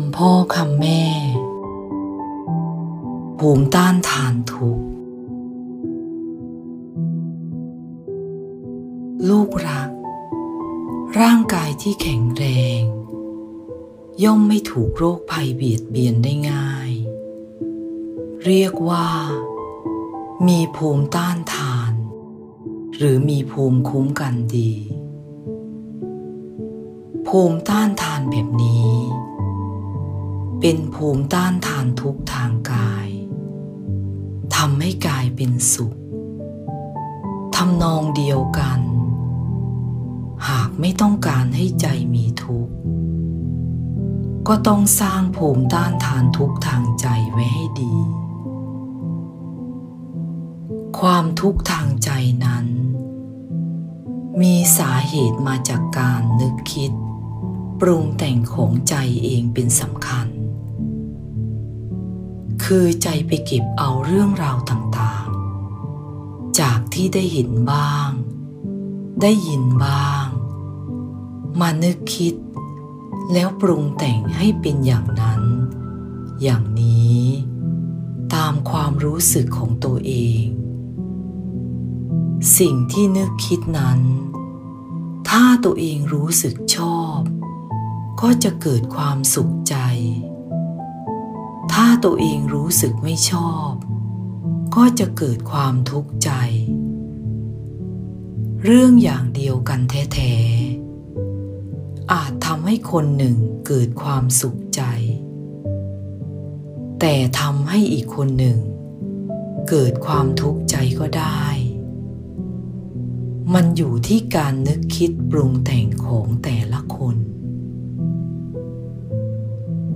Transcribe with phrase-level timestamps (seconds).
[0.00, 1.04] ำพ่อคำแม่
[3.38, 4.78] ภูมิต้านทานทุก
[9.28, 9.90] ลูกรัก
[11.20, 12.44] ร่างกายที่แข็งแร
[12.80, 12.82] ง
[14.22, 16.90] ย่อมไม่ถูกโรคภัยเบียดเบียนได้ง่าย
[18.44, 19.08] เรียกว่า
[20.48, 21.92] มีภูมิต้านทาน
[22.96, 24.72] หรือมีภูมิคุ้มกันดี
[27.28, 28.94] ภูมิต้านทานแบบนี้
[30.66, 33.08] เป็นภูมิต้านทานทุกทางกาย
[34.56, 35.96] ทำให้กายเป็นสุข
[37.56, 38.80] ทำนองเดียวกัน
[40.48, 42.74] หากไม่ต้องการให้ใจมีทุกข์
[44.48, 47.94] ก็ต้องสร้างภูมิต้านทานทุกทางใจไว้ให้ดี
[50.98, 52.10] ความทุกข์ทางใจ
[52.44, 52.66] นั้น
[54.40, 56.92] มีสาเหตุมาจากการนึกคิด
[57.80, 60.28] ปรุงแต่งของใจเองเป็นสำคัญ
[62.64, 68.10] คือใจไปเก็บเอาเรื่องราวต่างๆ จากที่ได้เห็นบ้าง
[69.22, 70.26] ได้ยินบ้าง
[71.60, 72.34] มานึกคิด
[73.32, 75.42] แล้วปรุงแต่งให้เป็นอย่างนั้น
[76.42, 77.22] อย่างนี้
[78.34, 80.12] ตามความรู้สึกของตัวเอ
[80.42, 80.44] ง
[82.58, 84.00] สิ่งที่นึกคิดนั้น
[85.28, 87.18] ถ้าตัวเองรู้สึกชอบ
[88.20, 89.76] ก็จะเกิดความสุขใจ
[91.78, 93.72] ถ้าตัวเองรู้สึกไม่ชอบ
[94.74, 96.30] ก็จะเกิดความทุกข์ใจ
[98.64, 103.36] เรื่องอย่างเดียวกันแท้ๆ อาจทำให้คนหนึ่ง
[103.66, 104.82] เกิดความสุขใจ
[107.00, 108.58] แต่ทำให้อีกคนหนึ่ง
[109.68, 111.44] เกิดความทุกข์ใจก็ได้
[113.54, 117.16] มันอยู่ที่การนึกคิดปรุงแต่งของแต่ละคน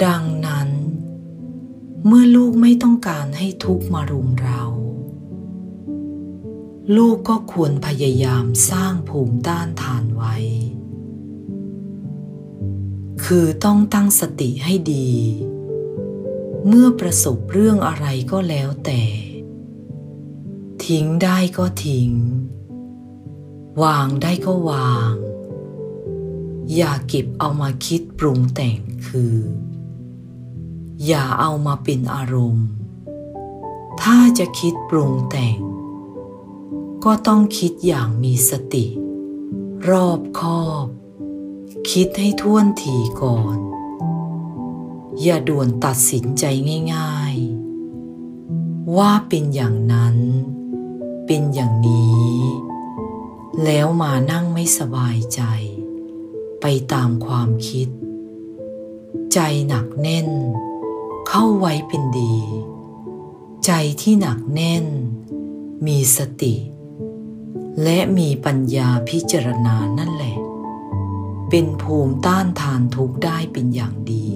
[0.05, 0.48] ดังนั้น
[2.07, 4.63] เมื่อลูกไม่ต้องการให้ทุกมารุมเรา
[6.97, 10.37] ลูกก็ควรพยายามสร้างภูมิต้านทานไว้
[13.25, 15.11] คือต้องตั้งสติให้ดี
[16.67, 19.03] เมื่อประสบเรื่องอะไรก็แล้วแต่
[20.85, 22.11] ทิ้งได้ก็ทิ้ง
[23.83, 25.13] วางได้ก็วาง
[26.75, 28.79] อย่าเก็บเอามาคิดปรุงแต่ง
[29.09, 29.35] คือ
[31.07, 32.69] อย่าเอามาเป็นอารมณ์
[34.03, 35.59] ถ้าจะคิดปรุงแต่ง
[37.05, 38.87] ก็ต้องคิดอย่างมีสติ
[39.89, 40.87] รอบคอบ
[41.91, 43.57] คิดให้ท่วนทีก่อน
[45.23, 46.45] อย่าด่วนตัดสินใจ
[46.95, 47.37] ง่าย
[48.17, 50.17] ๆ ว่าเป็นอย่างนั้น
[51.27, 52.33] เป็นอย่างนี้
[53.65, 55.43] แล้วมานั่งไม่สบายใจ
[56.61, 57.89] ไปตามความคิด
[59.33, 59.39] ใจ
[59.69, 60.29] หนักแน่น
[61.33, 62.37] เข้าไว้เป็นดี
[63.65, 63.71] ใจ
[64.03, 64.87] ที่หนักแน่น
[65.87, 66.55] มีสติ
[67.83, 70.37] และมีปัญญาพิจารณานั่นแหละ
[71.51, 74.27] เป็นภูมิต้านทานทุกได้เป็นอย่างดี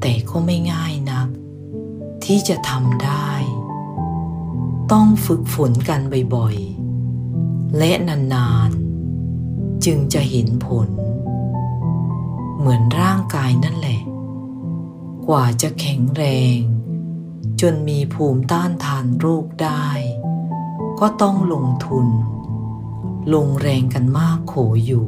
[0.00, 1.28] แต่ก็ไม่ง่ายนัก
[2.24, 3.30] ที่จะทำได้
[4.92, 6.00] ต้องฝึกฝนกัน
[6.34, 10.88] บ่อยๆ และนานๆ จึงจะเห็นผล
[12.58, 14.00] เหมือนร่างกายนั่นแหละ
[15.28, 16.24] กว่าจะแข็งแร
[16.56, 16.58] ง
[17.60, 19.88] จนมีภูมิต้านทานโรคได้
[21.00, 22.06] ก็ต้องลงทุน
[23.34, 24.54] ลงแรงกันมากโข
[24.86, 25.04] อยู่